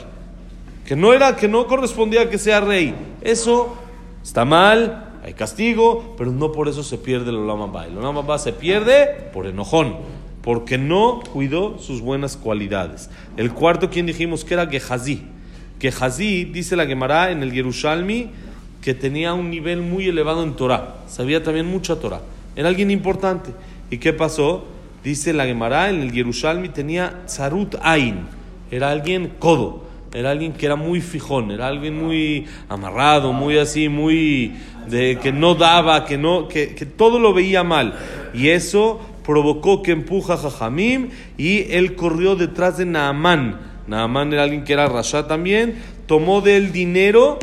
que 0.84 0.96
no 0.96 1.12
era, 1.12 1.36
que 1.36 1.48
no 1.48 1.66
correspondía 1.66 2.28
que 2.28 2.38
sea 2.38 2.60
rey. 2.60 2.94
Eso 3.22 3.76
está 4.22 4.44
mal, 4.44 5.12
hay 5.24 5.32
castigo, 5.32 6.14
pero 6.18 6.30
no 6.30 6.52
por 6.52 6.68
eso 6.68 6.82
se 6.82 6.98
pierde 6.98 7.30
el 7.30 7.36
Olam 7.36 7.74
El 7.76 7.96
Olam 7.96 8.38
se 8.38 8.52
pierde 8.52 9.30
por 9.32 9.46
enojón, 9.46 9.96
porque 10.42 10.76
no 10.76 11.20
cuidó 11.32 11.78
sus 11.78 12.02
buenas 12.02 12.36
cualidades. 12.36 13.08
El 13.36 13.52
cuarto, 13.52 13.88
quien 13.88 14.04
dijimos 14.04 14.44
que 14.44 14.54
era 14.54 14.66
Gehazi. 14.66 15.22
Gehazi, 15.80 16.44
dice 16.44 16.76
la 16.76 16.86
Gemara 16.86 17.30
en 17.30 17.42
el 17.42 17.52
Yerushalmi, 17.52 18.30
que 18.82 18.92
tenía 18.92 19.32
un 19.32 19.48
nivel 19.48 19.80
muy 19.80 20.08
elevado 20.08 20.42
en 20.42 20.54
Torah, 20.56 20.96
sabía 21.06 21.42
también 21.42 21.66
mucha 21.66 21.96
Torah, 21.96 22.20
era 22.54 22.68
alguien 22.68 22.90
importante. 22.90 23.50
¿Y 23.90 23.96
qué 23.96 24.12
pasó? 24.12 24.64
Dice 25.02 25.32
la 25.32 25.46
Gemara, 25.46 25.88
en 25.88 26.02
el 26.02 26.12
Yerushalmi 26.12 26.68
tenía 26.68 27.22
Zarut 27.26 27.76
Ain, 27.80 28.26
era 28.70 28.90
alguien 28.90 29.32
codo, 29.38 29.84
era 30.14 30.30
alguien 30.30 30.52
que 30.52 30.64
era 30.64 30.76
muy 30.76 31.00
fijón, 31.00 31.50
era 31.50 31.66
alguien 31.66 32.00
muy 32.00 32.46
amarrado, 32.68 33.32
muy 33.32 33.58
así, 33.58 33.88
muy 33.88 34.54
de 34.86 35.18
que 35.20 35.32
no 35.32 35.56
daba, 35.56 36.04
que 36.04 36.16
no, 36.16 36.46
que, 36.46 36.66
todo 36.96 37.18
lo 37.18 37.34
veía 37.34 37.64
mal. 37.64 37.98
Y 38.32 38.48
eso 38.48 39.00
provocó 39.24 39.82
que 39.82 39.90
empuja 39.90 40.34
a 40.34 40.36
Jajamim 40.36 41.10
y 41.36 41.72
él 41.72 41.96
corrió 41.96 42.36
detrás 42.36 42.78
de 42.78 42.86
Naamán. 42.86 43.60
Naamán 43.88 44.32
era 44.32 44.44
alguien 44.44 44.62
que 44.62 44.72
era 44.72 44.86
rasha 44.86 45.26
también, 45.26 45.82
tomó 46.06 46.40
del 46.40 46.70
dinero 46.70 47.40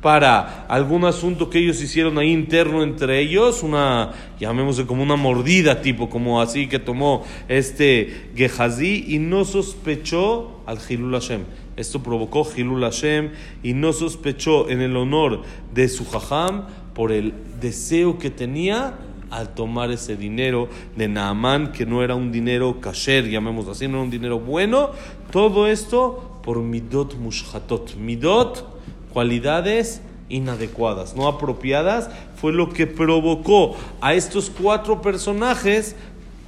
para 0.00 0.66
algún 0.66 1.04
asunto 1.04 1.50
que 1.50 1.58
ellos 1.58 1.82
hicieron 1.82 2.18
ahí 2.18 2.30
interno 2.30 2.82
entre 2.82 3.20
ellos, 3.20 3.62
una, 3.62 4.12
llamémosle 4.38 4.86
como 4.86 5.02
una 5.02 5.16
mordida 5.16 5.80
tipo, 5.80 6.08
como 6.08 6.40
así 6.40 6.68
que 6.68 6.78
tomó 6.78 7.24
este 7.48 8.30
Gehazi 8.34 9.04
y 9.08 9.18
no 9.18 9.44
sospechó 9.44 10.62
al 10.66 10.78
Hilul 10.86 11.12
Hashem. 11.12 11.42
Esto 11.76 12.02
provocó 12.02 12.46
Hilul 12.56 12.82
Hashem 12.82 13.30
y 13.62 13.74
no 13.74 13.92
sospechó 13.92 14.68
en 14.70 14.80
el 14.80 14.96
honor 14.96 15.42
de 15.74 15.88
su 15.88 16.06
Jajam 16.06 16.66
por 16.94 17.12
el 17.12 17.34
deseo 17.60 18.18
que 18.18 18.30
tenía 18.30 18.98
al 19.30 19.54
tomar 19.54 19.90
ese 19.90 20.16
dinero 20.16 20.68
de 20.96 21.08
Naamán, 21.08 21.72
que 21.72 21.84
no 21.84 22.02
era 22.02 22.14
un 22.14 22.30
dinero 22.30 22.80
kasher, 22.80 23.28
llamémoslo 23.28 23.72
así, 23.72 23.88
no 23.88 23.94
era 23.94 24.04
un 24.04 24.10
dinero 24.10 24.38
bueno. 24.38 24.90
Todo 25.30 25.66
esto 25.66 26.40
por 26.42 26.60
midot 26.62 27.16
mushhatot. 27.16 27.96
Midot 27.96 28.75
cualidades 29.16 30.02
inadecuadas, 30.28 31.16
no 31.16 31.26
apropiadas, 31.26 32.10
fue 32.38 32.52
lo 32.52 32.68
que 32.68 32.86
provocó 32.86 33.74
a 34.02 34.12
estos 34.12 34.50
cuatro 34.50 35.00
personajes 35.00 35.96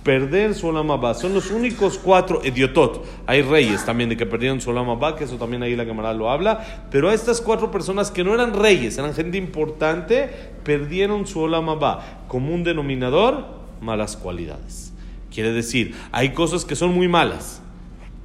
perder 0.02 0.54
su 0.54 0.66
Olamabá. 0.66 1.14
Son 1.14 1.32
los 1.32 1.50
únicos 1.50 1.96
cuatro 1.96 2.42
idiotot. 2.44 3.06
Hay 3.26 3.40
reyes 3.40 3.86
también 3.86 4.10
de 4.10 4.18
que 4.18 4.26
perdieron 4.26 4.60
su 4.60 4.68
Olamabá, 4.68 5.16
que 5.16 5.24
eso 5.24 5.36
también 5.36 5.62
ahí 5.62 5.74
la 5.76 5.86
cámara 5.86 6.12
lo 6.12 6.28
habla. 6.28 6.86
Pero 6.90 7.08
a 7.08 7.14
estas 7.14 7.40
cuatro 7.40 7.70
personas 7.70 8.10
que 8.10 8.22
no 8.22 8.34
eran 8.34 8.52
reyes, 8.52 8.98
eran 8.98 9.14
gente 9.14 9.38
importante, 9.38 10.28
perdieron 10.62 11.26
su 11.26 11.40
Olamabá. 11.40 12.24
Como 12.28 12.54
un 12.54 12.64
denominador, 12.64 13.46
malas 13.80 14.14
cualidades. 14.14 14.92
Quiere 15.32 15.52
decir, 15.52 15.94
hay 16.12 16.34
cosas 16.34 16.66
que 16.66 16.76
son 16.76 16.92
muy 16.92 17.08
malas 17.08 17.62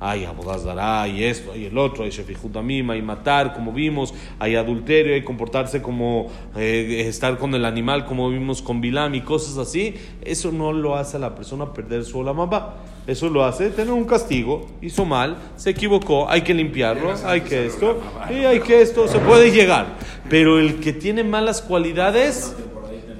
hay 0.04 0.26
abodazdará, 0.26 1.04
hay 1.04 1.24
esto, 1.24 1.54
hay 1.54 1.66
el 1.66 1.78
otro, 1.78 2.04
hay 2.04 2.10
shefijutamim, 2.10 2.90
hay 2.90 3.02
matar, 3.02 3.54
como 3.54 3.72
vimos, 3.72 4.14
hay 4.38 4.56
adulterio, 4.56 5.14
hay 5.14 5.24
comportarse 5.24 5.82
como 5.82 6.30
eh, 6.58 7.06
estar 7.08 7.38
con 7.38 7.56
el 7.56 7.64
animal, 7.64 8.06
como 8.06 8.30
vimos 8.30 8.62
con 8.62 8.82
Bilam 8.82 9.16
y 9.16 9.22
cosas 9.22 9.58
así. 9.58 9.96
Eso 10.22 10.52
no 10.52 10.74
lo 10.74 10.98
hace 10.98 11.16
a 11.16 11.22
la 11.22 11.34
persona 11.34 11.72
perder 11.72 12.04
su 12.04 12.20
olamabá. 12.20 12.84
Eso 13.08 13.30
lo 13.30 13.46
hace 13.46 13.70
tener 13.70 13.94
un 13.94 14.06
castigo, 14.06 14.68
hizo 14.82 15.06
mal, 15.06 15.38
se 15.56 15.70
equivocó, 15.70 16.30
hay 16.30 16.42
que 16.42 16.54
limpiarlo, 16.54 17.14
hay 17.26 17.42
que 17.42 17.66
esto, 17.66 18.02
y 18.30 18.46
hay 18.46 18.60
que 18.62 18.82
esto, 18.82 19.08
se 19.08 19.20
puede 19.20 19.52
llegar. 19.52 19.88
Pero 20.30 20.60
el 20.60 20.80
que 20.80 20.92
tiene 20.92 21.24
malas 21.24 21.62
cualidades 21.62 22.56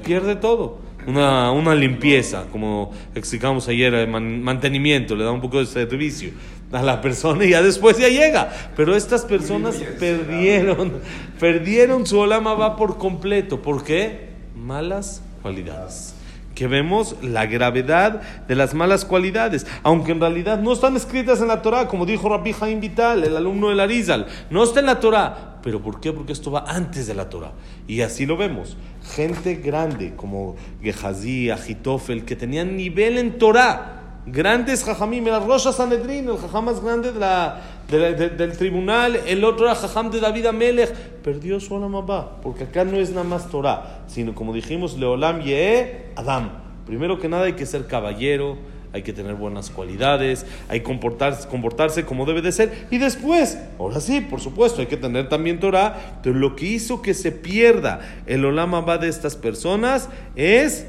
pierde 0.04 0.36
todo 0.36 0.84
una, 1.08 1.52
una 1.52 1.76
limpieza, 1.76 2.46
como 2.52 2.92
explicamos 3.16 3.68
ayer, 3.68 4.08
mantenimiento, 4.08 5.16
le 5.16 5.24
da 5.24 5.32
un 5.32 5.42
poco 5.42 5.60
de 5.60 5.66
servicio 5.66 6.32
a 6.74 6.82
la 6.82 7.02
persona 7.02 7.46
y 7.46 7.52
ya 7.52 7.62
después 7.62 7.98
ya 7.98 8.10
llega. 8.10 8.52
Pero 8.76 8.96
estas 8.96 9.24
personas 9.24 9.76
perdieron, 10.00 10.94
perdieron 11.40 12.06
su 12.06 12.20
olama 12.20 12.54
va 12.54 12.76
por 12.76 12.98
completo. 12.98 13.62
¿Por 13.62 13.84
qué? 13.84 14.30
Malas 14.56 15.22
cualidades 15.42 16.16
que 16.56 16.68
vemos 16.68 17.16
la 17.22 17.46
gravedad 17.46 18.22
de 18.48 18.56
las 18.56 18.74
malas 18.74 19.06
cualidades, 19.06 19.66
aunque 19.82 20.12
en 20.12 20.20
realidad 20.20 20.60
no 20.60 20.74
están 20.74 20.96
escritas 20.96 21.42
en 21.42 21.48
la 21.48 21.62
Torah, 21.62 21.88
como 21.88 22.06
dijo 22.06 22.30
Rabbi 22.30 22.54
Jaim 22.54 22.80
Vital, 22.80 23.24
el 23.24 23.36
alumno 23.36 23.70
de 23.70 23.82
Arizal, 23.82 24.28
no 24.50 24.64
está 24.64 24.80
en 24.80 24.86
la 24.88 25.00
Torah. 25.00 25.60
¿Pero 25.64 25.82
por 25.82 26.00
qué? 26.00 26.12
Porque 26.12 26.34
esto 26.34 26.52
va 26.52 26.66
antes 26.68 27.08
de 27.08 27.16
la 27.16 27.30
Torah. 27.30 27.54
Y 27.88 28.02
así 28.02 28.26
lo 28.26 28.36
vemos. 28.36 28.78
Gente 29.16 29.56
grande 29.56 30.14
como 30.16 30.56
Gehazi, 30.82 31.50
Agitofel, 31.50 32.26
que 32.26 32.36
tenían 32.36 32.76
nivel 32.76 33.18
en 33.18 33.38
Torah, 33.38 34.03
grandes 34.26 34.84
jajamim, 34.84 35.28
el 35.28 35.46
Rosh 35.46 35.72
Sanedrin, 35.72 36.30
el 36.30 36.38
jajam 36.38 36.66
más 36.66 36.82
grande 36.82 37.12
de 37.12 37.20
la, 37.20 37.62
del 37.90 38.58
tribunal, 38.58 39.20
el 39.28 39.44
otro 39.44 39.66
era 39.66 39.76
jajam 39.76 40.12
de 40.12 40.20
David 40.20 40.46
Amelech, 40.46 40.94
perdió 41.24 41.60
su 41.60 41.76
Olamabá, 41.76 42.42
porque 42.42 42.66
acá 42.66 42.84
no 42.84 42.98
es 42.98 43.10
nada 43.10 43.24
más 43.24 43.50
Torah, 43.50 44.04
sino 44.08 44.34
como 44.34 44.54
dijimos, 44.54 44.98
Leolam 44.98 45.42
Ye 45.42 46.12
Adam. 46.16 46.50
Primero 46.86 47.20
que 47.20 47.30
nada 47.30 47.46
hay 47.46 47.54
que 47.54 47.66
ser 47.66 47.88
caballero, 47.88 48.58
hay 48.94 49.02
que 49.02 49.12
tener 49.12 49.36
buenas 49.36 49.70
cualidades, 49.70 50.46
hay 50.70 50.80
que 50.80 50.86
comportarse, 50.86 51.48
comportarse 51.48 52.06
como 52.06 52.26
debe 52.26 52.42
de 52.42 52.52
ser, 52.52 52.88
y 52.92 53.00
después, 53.00 53.58
ahora 53.80 54.00
sí, 54.00 54.22
por 54.22 54.40
supuesto, 54.40 54.82
hay 54.82 54.88
que 54.88 54.98
tener 54.98 55.30
también 55.30 55.60
Torah, 55.60 56.20
pero 56.22 56.36
lo 56.36 56.56
que 56.56 56.66
hizo 56.66 57.02
que 57.02 57.14
se 57.14 57.32
pierda 57.32 58.02
el 58.26 58.46
Olamabá 58.46 58.98
de 58.98 59.10
estas 59.10 59.36
personas 59.36 60.10
es 60.36 60.86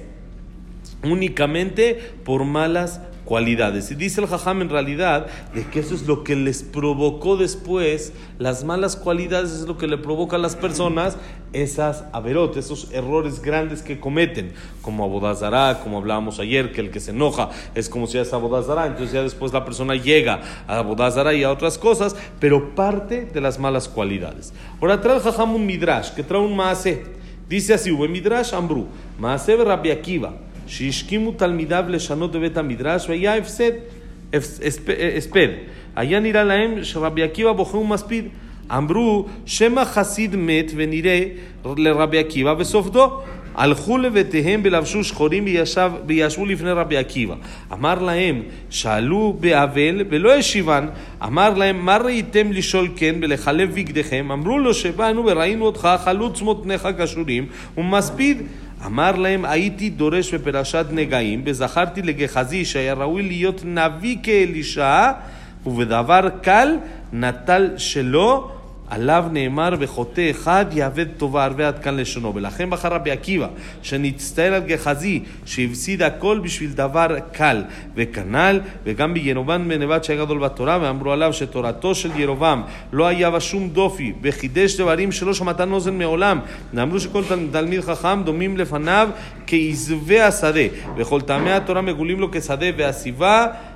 únicamente 1.02 1.98
por 2.24 2.44
malas 2.44 3.00
cualidades. 3.24 3.90
Y 3.90 3.94
dice 3.94 4.20
el 4.20 4.26
Jajam 4.26 4.62
en 4.62 4.68
realidad 4.68 5.26
de 5.54 5.64
que 5.66 5.80
eso 5.80 5.94
es 5.94 6.06
lo 6.06 6.24
que 6.24 6.36
les 6.36 6.62
provocó 6.62 7.36
después, 7.36 8.12
las 8.38 8.64
malas 8.64 8.96
cualidades 8.96 9.52
es 9.52 9.62
lo 9.62 9.78
que 9.78 9.86
le 9.86 9.98
provoca 9.98 10.36
a 10.36 10.38
las 10.38 10.56
personas 10.56 11.16
esas 11.52 12.04
averot, 12.12 12.56
esos 12.56 12.92
errores 12.92 13.40
grandes 13.40 13.82
que 13.82 14.00
cometen, 14.00 14.52
como 14.82 15.04
abodazará, 15.04 15.80
como 15.82 15.98
hablábamos 15.98 16.40
ayer, 16.40 16.72
que 16.72 16.80
el 16.80 16.90
que 16.90 17.00
se 17.00 17.12
enoja 17.12 17.50
es 17.74 17.88
como 17.88 18.06
si 18.06 18.18
es 18.18 18.32
abodazará, 18.32 18.86
entonces 18.86 19.12
ya 19.12 19.22
después 19.22 19.52
la 19.52 19.64
persona 19.64 19.94
llega 19.94 20.40
a 20.66 20.78
abodazará 20.78 21.32
y 21.32 21.44
a 21.44 21.50
otras 21.50 21.78
cosas, 21.78 22.16
pero 22.40 22.74
parte 22.74 23.24
de 23.26 23.40
las 23.40 23.58
malas 23.58 23.88
cualidades. 23.88 24.52
Ahora 24.80 25.00
trae 25.00 25.16
el 25.16 25.22
Jajam 25.22 25.54
un 25.54 25.64
midrash, 25.64 26.10
que 26.10 26.24
trae 26.24 26.40
un 26.40 26.56
maase, 26.56 27.04
dice 27.48 27.74
así, 27.74 27.90
un 27.90 28.10
midrash 28.10 28.52
ambru, 28.52 28.86
maase 29.18 29.56
Rabbi 29.56 29.90
Akiva, 29.92 30.34
שהשכימו 30.66 31.33
תלמידיו 31.33 31.85
לשנות 31.88 32.33
בבית 32.33 32.56
המדרש 32.56 33.09
והיה 33.09 33.37
הפסד, 33.37 33.71
הספד. 35.16 35.49
היה 35.97 36.21
נראה 36.21 36.44
להם 36.44 36.85
שרבי 36.85 37.23
עקיבא 37.23 37.52
בוחר 37.52 37.78
ומספיד. 37.78 38.28
אמרו, 38.71 39.26
שמא 39.47 39.85
חסיד 39.85 40.37
מת 40.37 40.73
ונראה 40.76 41.25
לרבי 41.76 42.18
עקיבא 42.18 42.54
וסופדו. 42.59 43.21
הלכו 43.54 43.99
לבתיהם 43.99 44.61
ולבשו 44.64 45.04
שחורים 45.04 45.44
וישב, 45.44 45.90
וישבו 46.06 46.47
לפני 46.47 46.71
רבי 46.71 46.97
עקיבא. 46.97 47.35
אמר 47.73 48.02
להם, 48.02 48.42
שאלו 48.71 49.37
באבל 49.40 50.02
ולא 50.11 50.35
השיבן. 50.35 50.87
אמר 51.25 51.54
להם, 51.54 51.85
מה 51.85 51.97
ראיתם 51.97 52.52
לשאול 52.52 52.88
כן 52.97 53.14
ולחלב 53.23 53.75
בגדיכם? 53.75 54.28
אמרו 54.33 54.59
לו, 54.59 54.75
שבאנו 54.75 55.26
וראינו 55.26 55.64
אותך 55.66 55.88
חלוץ 56.04 56.42
מותניך 56.42 56.88
קשורים 56.99 57.47
ומספיד. 57.78 58.42
אמר 58.86 59.16
להם, 59.16 59.44
הייתי 59.44 59.90
דורש 59.90 60.34
בפרשת 60.34 60.86
נגעים, 60.90 61.42
וזכרתי 61.46 62.02
לגחזי 62.02 62.64
שהיה 62.64 62.94
ראוי 62.94 63.22
להיות 63.22 63.62
נביא 63.64 64.16
כאלישע, 64.22 65.10
ובדבר 65.66 66.28
קל 66.42 66.68
נטל 67.12 67.70
שלו 67.76 68.50
עליו 68.93 69.25
נאמר 69.31 69.69
וחוטא 69.79 70.31
אחד 70.31 70.65
יאבד 70.71 71.05
טובה 71.17 71.43
הרבה 71.43 71.67
עד 71.67 71.79
כאן 71.79 71.97
לשונו. 71.97 72.35
ולכן 72.35 72.69
בחר 72.69 72.93
רבי 72.93 73.11
עקיבא, 73.11 73.47
שנצטער 73.81 74.53
על 74.53 74.61
גחזי, 74.61 75.23
שהפסיד 75.45 76.03
הכל 76.03 76.39
בשביל 76.43 76.71
דבר 76.71 77.07
קל. 77.31 77.63
וכנ"ל, 77.95 78.59
וגם 78.85 79.13
בירובעם 79.13 79.69
בן 79.69 79.81
נבט 79.81 80.03
שהיה 80.03 80.25
גדול 80.25 80.39
בתורה, 80.39 80.79
ואמרו 80.81 81.11
עליו 81.11 81.33
שתורתו 81.33 81.95
של 81.95 82.09
ירובעם 82.15 82.61
לא 82.93 83.07
היה 83.07 83.31
בה 83.31 83.39
שום 83.39 83.69
דופי, 83.69 84.13
וחידש 84.21 84.75
דברים 84.75 85.11
שלא 85.11 85.33
שמעתן 85.33 85.71
אוזן 85.71 85.97
מעולם. 85.97 86.39
ואמרו 86.73 86.99
שכל 86.99 87.23
תלמיד 87.51 87.81
חכם 87.81 88.23
דומים 88.23 88.57
לפניו 88.57 89.09
כעזבי 89.47 90.21
השדה, 90.21 90.59
וכל 90.97 91.21
טעמי 91.21 91.51
התורה 91.51 91.81
מגולים 91.81 92.19
לו 92.19 92.31
כשדה 92.31 92.65
והסיבה 92.77 93.47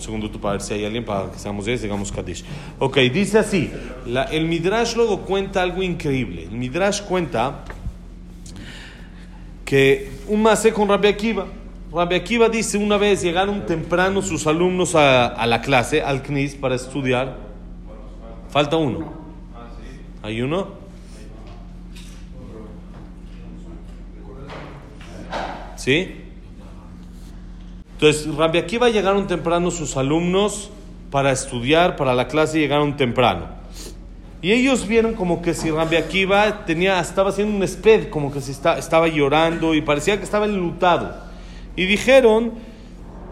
Un 0.00 0.04
segundo 0.04 0.32
para 0.40 0.52
ver 0.52 0.62
si 0.62 0.72
hay 0.72 0.86
alguien 0.86 1.04
para 1.04 1.30
que 1.30 1.38
seamos 1.38 1.66
10 1.66 1.82
digamos 1.82 2.10
Kaddish. 2.10 2.42
Ok, 2.78 2.96
dice 3.12 3.38
así. 3.38 3.70
El 4.30 4.46
Midrash 4.46 4.96
luego 4.96 5.20
cuenta 5.20 5.60
algo 5.60 5.82
increíble. 5.82 6.44
El 6.44 6.52
Midrash 6.52 7.02
cuenta 7.02 7.64
que 9.66 10.10
un 10.26 10.42
masé 10.42 10.72
con 10.72 10.88
Rabbi 10.88 11.08
Akiva. 11.08 11.46
Rabbi 11.92 12.14
Akiva 12.14 12.48
dice 12.48 12.78
una 12.78 12.96
vez 12.96 13.20
llegaron 13.20 13.66
temprano 13.66 14.22
sus 14.22 14.46
alumnos 14.46 14.94
a, 14.94 15.26
a 15.26 15.46
la 15.46 15.60
clase, 15.60 16.00
al 16.00 16.22
CNIS, 16.22 16.54
para 16.54 16.76
estudiar. 16.76 17.36
Falta 18.48 18.78
uno. 18.78 19.12
¿Hay 20.22 20.40
uno? 20.40 20.68
¿Sí? 25.76 26.29
Entonces, 28.00 28.34
Rabbi 28.34 28.56
Akiva 28.56 28.88
llegaron 28.88 29.26
temprano 29.26 29.70
sus 29.70 29.98
alumnos 29.98 30.70
para 31.10 31.32
estudiar, 31.32 31.96
para 31.96 32.14
la 32.14 32.28
clase 32.28 32.58
llegaron 32.58 32.96
temprano. 32.96 33.44
Y 34.40 34.52
ellos 34.52 34.88
vieron 34.88 35.12
como 35.12 35.42
que 35.42 35.52
si 35.52 35.70
Rabbi 35.70 35.96
Akiva 35.96 36.64
tenía, 36.64 36.98
estaba 36.98 37.28
haciendo 37.28 37.54
un 37.54 37.62
esped, 37.62 38.08
como 38.08 38.32
que 38.32 38.40
si 38.40 38.52
está, 38.52 38.78
estaba 38.78 39.06
llorando 39.06 39.74
y 39.74 39.82
parecía 39.82 40.16
que 40.16 40.24
estaba 40.24 40.46
enlutado. 40.46 41.14
Y 41.76 41.84
dijeron, 41.84 42.52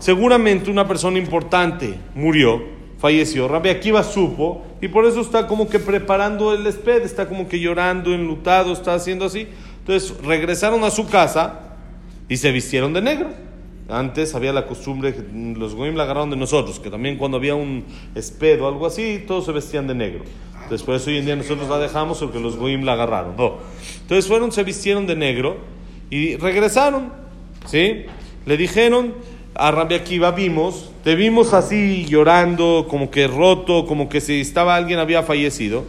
seguramente 0.01 0.71
una 0.71 0.87
persona 0.87 1.17
importante 1.17 1.95
murió, 2.15 2.63
falleció. 2.99 3.49
Rabbi 3.49 3.71
Akiva 3.71 4.03
supo 4.03 4.67
y 4.83 4.89
por 4.89 5.07
eso 5.07 5.23
está 5.23 5.47
como 5.47 5.71
que 5.71 5.79
preparando 5.79 6.53
el 6.53 6.67
esped, 6.67 7.05
está 7.05 7.27
como 7.27 7.49
que 7.49 7.59
llorando, 7.59 8.13
enlutado, 8.13 8.75
está 8.75 8.93
haciendo 8.93 9.25
así. 9.25 9.49
Entonces 9.79 10.15
regresaron 10.23 10.85
a 10.85 10.91
su 10.91 11.09
casa 11.09 11.79
y 12.29 12.37
se 12.37 12.53
vistieron 12.53 12.93
de 12.93 13.01
negro. 13.01 13.48
Antes 13.89 14.35
había 14.35 14.53
la 14.53 14.67
costumbre, 14.67 15.15
los 15.57 15.75
goyim 15.75 15.95
la 15.95 16.03
agarraron 16.03 16.29
de 16.29 16.37
nosotros, 16.37 16.79
que 16.79 16.91
también 16.91 17.17
cuando 17.17 17.39
había 17.39 17.55
un 17.55 17.85
espedo 18.15 18.67
o 18.67 18.69
algo 18.69 18.87
así, 18.87 19.25
todos 19.27 19.47
se 19.47 19.53
vestían 19.53 19.87
de 19.87 19.95
negro. 19.95 20.25
Después 20.69 21.07
hoy 21.07 21.17
en 21.17 21.25
día 21.25 21.37
nosotros 21.37 21.69
la 21.71 21.79
dejamos 21.79 22.19
porque 22.19 22.39
los 22.39 22.57
goyim 22.57 22.85
la 22.85 22.93
agarraron. 22.93 23.35
Entonces 24.03 24.27
fueron, 24.27 24.53
se 24.53 24.63
vistieron 24.63 25.07
de 25.07 25.17
negro 25.17 25.57
y 26.11 26.37
regresaron. 26.37 27.13
¿Sí? 27.65 28.05
Le 28.45 28.57
dijeron 28.59 29.15
a 29.55 29.71
Rabbi 29.71 29.95
Akiva, 29.95 30.33
vimos, 30.33 30.91
te 31.03 31.15
vimos 31.15 31.55
así 31.55 32.05
llorando, 32.07 32.87
como 32.89 33.11
que 33.11 33.27
roto, 33.27 33.87
como 33.87 34.09
que 34.11 34.21
si 34.21 34.43
estaba 34.43 34.77
alguien 34.77 34.99
había 34.99 35.23
fallecido. 35.23 35.85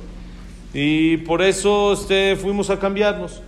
Y 0.74 1.18
por 1.18 1.41
eso 1.41 1.94
este, 1.94 2.38
fuimos 2.38 2.70
a 2.70 2.79
cambiarnos. 2.79 3.41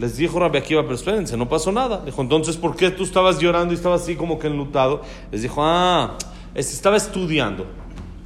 Les 0.00 0.16
dijo 0.16 0.40
Rabbi 0.40 0.56
Akiva, 0.56 0.82
pero 0.82 0.94
espérense, 0.94 1.36
no 1.36 1.46
pasó 1.46 1.70
nada. 1.70 2.02
Dijo, 2.06 2.22
entonces, 2.22 2.56
¿por 2.56 2.74
qué 2.74 2.90
tú 2.90 3.02
estabas 3.02 3.38
llorando 3.38 3.74
y 3.74 3.76
estabas 3.76 4.00
así 4.00 4.16
como 4.16 4.38
que 4.38 4.46
enlutado? 4.46 5.02
Les 5.30 5.42
dijo, 5.42 5.62
ah, 5.62 6.16
estaba 6.54 6.96
estudiando. 6.96 7.66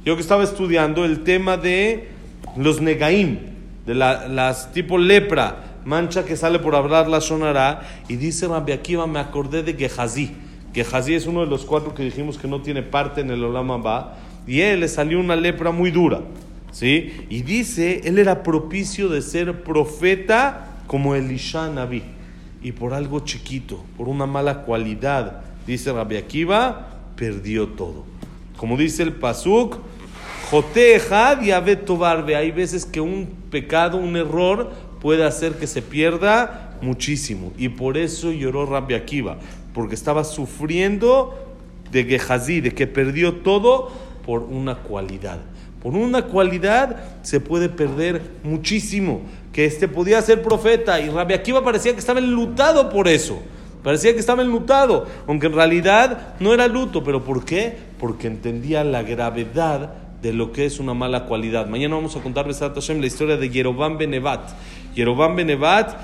Yo 0.05 0.15
que 0.15 0.21
estaba 0.21 0.45
estudiando 0.45 1.03
el 1.03 1.23
tema 1.23 1.57
de 1.57 2.07
los 2.55 2.79
negaim, 2.79 3.39
de 3.85 3.93
la, 3.93 4.25
las 4.29 4.71
tipo 4.71 4.97
lepra, 4.97 5.79
mancha 5.83 6.23
que 6.23 6.37
sale 6.37 6.59
por 6.59 6.75
hablar 6.75 7.09
la 7.09 7.19
sonará. 7.19 7.81
Y 8.07 8.15
dice 8.15 8.47
Rabbi 8.47 8.71
Akiva, 8.71 9.05
me 9.05 9.19
acordé 9.19 9.61
de 9.61 9.73
Gehazi. 9.73 10.31
Gehazi 10.73 11.15
es 11.15 11.27
uno 11.27 11.41
de 11.41 11.47
los 11.47 11.65
cuatro 11.65 11.93
que 11.93 12.03
dijimos 12.03 12.37
que 12.37 12.47
no 12.47 12.61
tiene 12.61 12.83
parte 12.83 13.19
en 13.19 13.31
el 13.31 13.43
Olam 13.43 13.83
Ba. 13.83 14.15
Y 14.47 14.61
él 14.61 14.79
le 14.79 14.87
salió 14.87 15.19
una 15.19 15.35
lepra 15.35 15.71
muy 15.71 15.91
dura. 15.91 16.21
¿sí? 16.71 17.11
Y 17.29 17.41
dice, 17.41 17.99
él 18.05 18.17
era 18.17 18.43
propicio 18.43 19.09
de 19.09 19.21
ser 19.21 19.61
profeta 19.63 20.71
como 20.87 21.15
Elisha 21.15 21.69
Naví, 21.69 22.03
y 22.61 22.71
por 22.71 22.93
algo 22.93 23.19
chiquito, 23.19 23.83
por 23.97 24.07
una 24.07 24.25
mala 24.25 24.63
cualidad, 24.63 25.41
dice 25.67 25.93
Rabbi 25.93 26.17
Akiva, 26.17 26.87
perdió 27.15 27.67
todo. 27.67 28.05
Como 28.57 28.77
dice 28.77 29.03
el 29.03 29.13
Pasuk, 29.13 29.77
Jotejad 30.49 31.41
y 31.41 31.75
Tobarbe. 31.75 32.35
Hay 32.35 32.51
veces 32.51 32.85
que 32.85 33.01
un 33.01 33.27
pecado, 33.49 33.97
un 33.97 34.15
error, 34.15 34.71
puede 35.01 35.25
hacer 35.25 35.53
que 35.53 35.67
se 35.67 35.81
pierda 35.81 36.77
muchísimo. 36.81 37.51
Y 37.57 37.69
por 37.69 37.97
eso 37.97 38.31
lloró 38.31 38.65
Rabbi 38.65 38.93
Akiva, 38.93 39.37
porque 39.73 39.95
estaba 39.95 40.23
sufriendo 40.23 41.35
de 41.91 42.03
Gehazi, 42.05 42.61
de 42.61 42.73
que 42.73 42.87
perdió 42.87 43.35
todo 43.35 43.91
por 44.25 44.43
una 44.43 44.75
cualidad. 44.75 45.39
Por 45.85 45.93
una 45.93 46.23
cualidad 46.23 46.95
se 47.21 47.39
puede 47.39 47.69
perder 47.69 48.19
muchísimo 48.41 49.21
que 49.53 49.65
este 49.65 49.87
podía 49.87 50.19
ser 50.23 50.41
profeta 50.41 50.99
y 50.99 51.11
Rabbi 51.11 51.35
Akiva 51.35 51.63
parecía 51.63 51.93
que 51.93 51.99
estaba 51.99 52.17
enlutado 52.17 52.89
por 52.89 53.07
eso. 53.07 53.37
Parecía 53.83 54.11
que 54.11 54.19
estaba 54.19 54.41
enlutado, 54.41 55.05
aunque 55.27 55.45
en 55.45 55.53
realidad 55.53 56.33
no 56.39 56.55
era 56.55 56.67
luto. 56.67 57.03
¿Pero 57.03 57.23
por 57.23 57.45
qué? 57.45 57.77
Porque 57.99 58.25
entendía 58.25 58.83
la 58.83 59.03
gravedad 59.03 59.93
de 60.23 60.33
lo 60.33 60.51
que 60.51 60.65
es 60.65 60.79
una 60.79 60.95
mala 60.95 61.25
cualidad. 61.27 61.67
Mañana 61.67 61.93
vamos 61.93 62.15
a 62.15 62.21
contar 62.21 62.51
Hashem, 62.51 62.99
la 62.99 63.05
historia 63.05 63.37
de 63.37 63.47
Yerobam 63.47 63.99
Benevat. 63.99 64.55
Yerobam 64.95 65.35
Benevat 65.35 65.97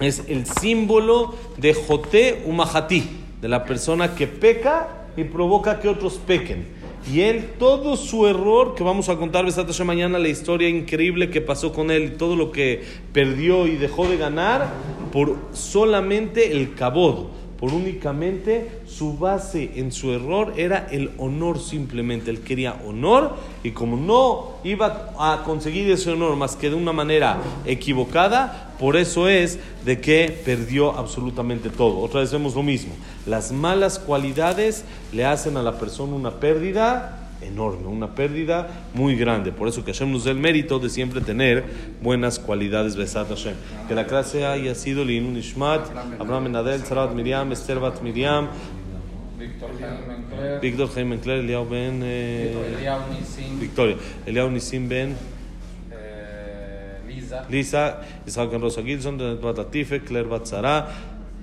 es 0.00 0.24
el 0.26 0.46
símbolo 0.46 1.36
de 1.58 1.74
Joté 1.74 2.42
Umahati, 2.44 3.08
de 3.40 3.48
la 3.48 3.64
persona 3.64 4.16
que 4.16 4.26
peca 4.26 4.88
y 5.16 5.22
provoca 5.22 5.78
que 5.78 5.86
otros 5.86 6.14
pequen. 6.14 6.79
Y 7.08 7.20
él, 7.20 7.50
todo 7.58 7.96
su 7.96 8.26
error, 8.26 8.74
que 8.74 8.82
vamos 8.82 9.08
a 9.08 9.16
contar 9.16 9.46
esta 9.46 9.66
mañana, 9.84 10.18
la 10.18 10.28
historia 10.28 10.68
increíble 10.68 11.30
que 11.30 11.40
pasó 11.40 11.72
con 11.72 11.90
él, 11.90 12.04
y 12.04 12.10
todo 12.10 12.36
lo 12.36 12.52
que 12.52 12.82
perdió 13.12 13.66
y 13.66 13.76
dejó 13.76 14.06
de 14.08 14.16
ganar, 14.16 14.68
por 15.12 15.36
solamente 15.52 16.52
el 16.52 16.74
cabodo 16.74 17.39
por 17.60 17.74
únicamente 17.74 18.80
su 18.86 19.18
base 19.18 19.72
en 19.76 19.92
su 19.92 20.12
error 20.12 20.54
era 20.56 20.88
el 20.90 21.10
honor 21.18 21.60
simplemente. 21.60 22.30
Él 22.30 22.40
quería 22.40 22.80
honor 22.86 23.36
y 23.62 23.72
como 23.72 23.98
no 23.98 24.56
iba 24.64 25.12
a 25.18 25.42
conseguir 25.44 25.90
ese 25.90 26.10
honor 26.10 26.36
más 26.36 26.56
que 26.56 26.70
de 26.70 26.76
una 26.76 26.94
manera 26.94 27.36
equivocada, 27.66 28.74
por 28.78 28.96
eso 28.96 29.28
es 29.28 29.58
de 29.84 30.00
que 30.00 30.40
perdió 30.42 30.96
absolutamente 30.96 31.68
todo. 31.68 31.98
Otra 31.98 32.20
vez 32.20 32.32
vemos 32.32 32.54
lo 32.54 32.62
mismo. 32.62 32.94
Las 33.26 33.52
malas 33.52 33.98
cualidades 33.98 34.84
le 35.12 35.26
hacen 35.26 35.58
a 35.58 35.62
la 35.62 35.78
persona 35.78 36.16
una 36.16 36.40
pérdida 36.40 37.19
enorme, 37.42 37.86
una 37.86 38.14
pérdida 38.14 38.68
muy 38.94 39.16
grande. 39.16 39.52
Por 39.52 39.68
eso 39.68 39.84
que 39.84 39.92
Hashem 39.92 40.10
nos 40.12 40.24
da 40.24 40.30
el 40.30 40.38
mérito 40.38 40.78
de 40.78 40.88
siempre 40.88 41.20
tener 41.20 41.64
buenas 42.02 42.38
cualidades. 42.38 42.96
Besat 42.96 43.28
Hashem. 43.28 43.54
Que 43.88 43.94
la 43.94 44.06
clase 44.06 44.44
haya 44.44 44.74
sido 44.74 45.04
Linun 45.04 45.36
Ishmat, 45.36 45.88
Abraham 46.18 46.44
Menadel, 46.44 46.84
Sarat 46.84 47.14
Miriam, 47.14 47.50
Esther 47.52 47.78
Bat 47.78 48.02
Miriam, 48.02 48.48
Víctor 50.60 50.88
Jaime 50.94 51.16
Encler, 51.16 51.38
Eliao 51.38 51.64
Ben. 51.64 52.00
Eh, 52.02 52.54
Victoria. 53.58 53.96
Eliao 54.26 54.50
Nisim 54.50 54.88
Ben. 54.88 55.16
Lisa. 57.08 57.46
Lisa, 57.48 58.00
Isaac 58.26 58.52
Rosa 58.52 58.82
Gilson, 58.82 59.16
Bat 59.40 59.56
Latife, 59.56 60.00
Claire 60.04 60.28
Bat 60.28 60.46
Sara, 60.46 60.88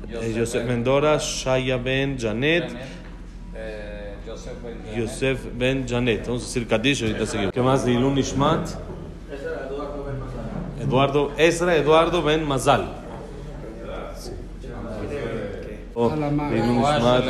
Joseph 0.10 0.66
Mendora, 0.66 1.18
Shaya 1.18 1.78
Ben, 1.82 2.18
Janet. 2.18 2.72
Yosef 4.96 5.40
Ben 5.58 5.88
Janet. 5.88 6.26
Vamos 6.28 6.44
a 6.44 6.46
decir 6.46 6.68
Kadish 6.68 7.04
ahorita 7.04 7.26
seguimos. 7.26 7.54
¿Qué 7.54 7.62
más 7.62 7.86
de 7.86 7.94
Ilun 7.94 8.18
Ishmat? 8.18 8.70
Eduardo, 10.82 11.32
Ezra 11.38 11.76
Eduardo 11.76 12.22
Ben 12.24 12.44
Mazal. 12.44 12.88
Oh, 15.96 16.12
Ishmat, 16.14 17.24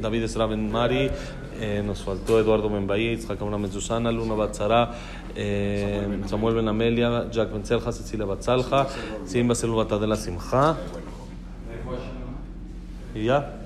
David 0.00 0.22
Ezra 0.22 0.46
Ben 0.46 0.70
Mari, 0.70 1.10
Eh, 1.60 1.82
nos 1.84 2.02
faltó 2.04 2.38
Eduardo 2.38 2.70
Itzhak 2.96 3.42
Amram 3.42 3.60
Mezuzana, 3.62 4.12
Luna 4.12 4.34
Batzara, 4.34 4.92
eh, 5.34 6.22
Samuel 6.26 6.54
Ben 6.54 6.68
Amelia, 6.68 7.28
Jack 7.32 7.50
Ben 7.52 7.64
Cecilia 7.64 8.24
Batzalja, 8.26 8.86
Simba 9.24 9.56
Selu 9.56 9.74
Batadela 9.74 10.14
Simcha. 10.14 10.76
Y 13.12 13.24
ya. 13.24 13.57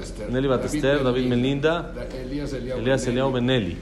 Esther. 0.00 0.30
Nelly 0.30 0.48
Bat 0.48 0.64
Esther, 0.64 1.02
David 1.02 1.26
Melinda. 1.28 1.82
Da- 1.82 2.04
Elías 2.16 2.52
Eliao 2.52 2.78
Elías 2.78 3.06
Eliao 3.06 3.32
Benelli. 3.32 3.72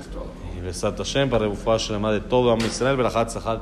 Es 0.00 0.06
todo. 0.08 0.26
Y 0.56 0.60
Besat 0.60 0.96
Hashem 0.96 1.28
para 1.28 1.46
de 2.12 2.20
todo 2.20 2.50
Am 2.52 2.58
Israel, 2.60 2.96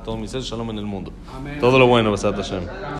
todo 0.04 0.16
Israel, 0.24 0.44
Shalom 0.44 0.70
en 0.70 0.78
el 0.78 0.84
mundo. 0.86 1.12
Todo 1.60 1.78
lo 1.78 1.86
bueno, 1.86 2.10
Besat 2.10 2.36
Hashem. 2.36 2.64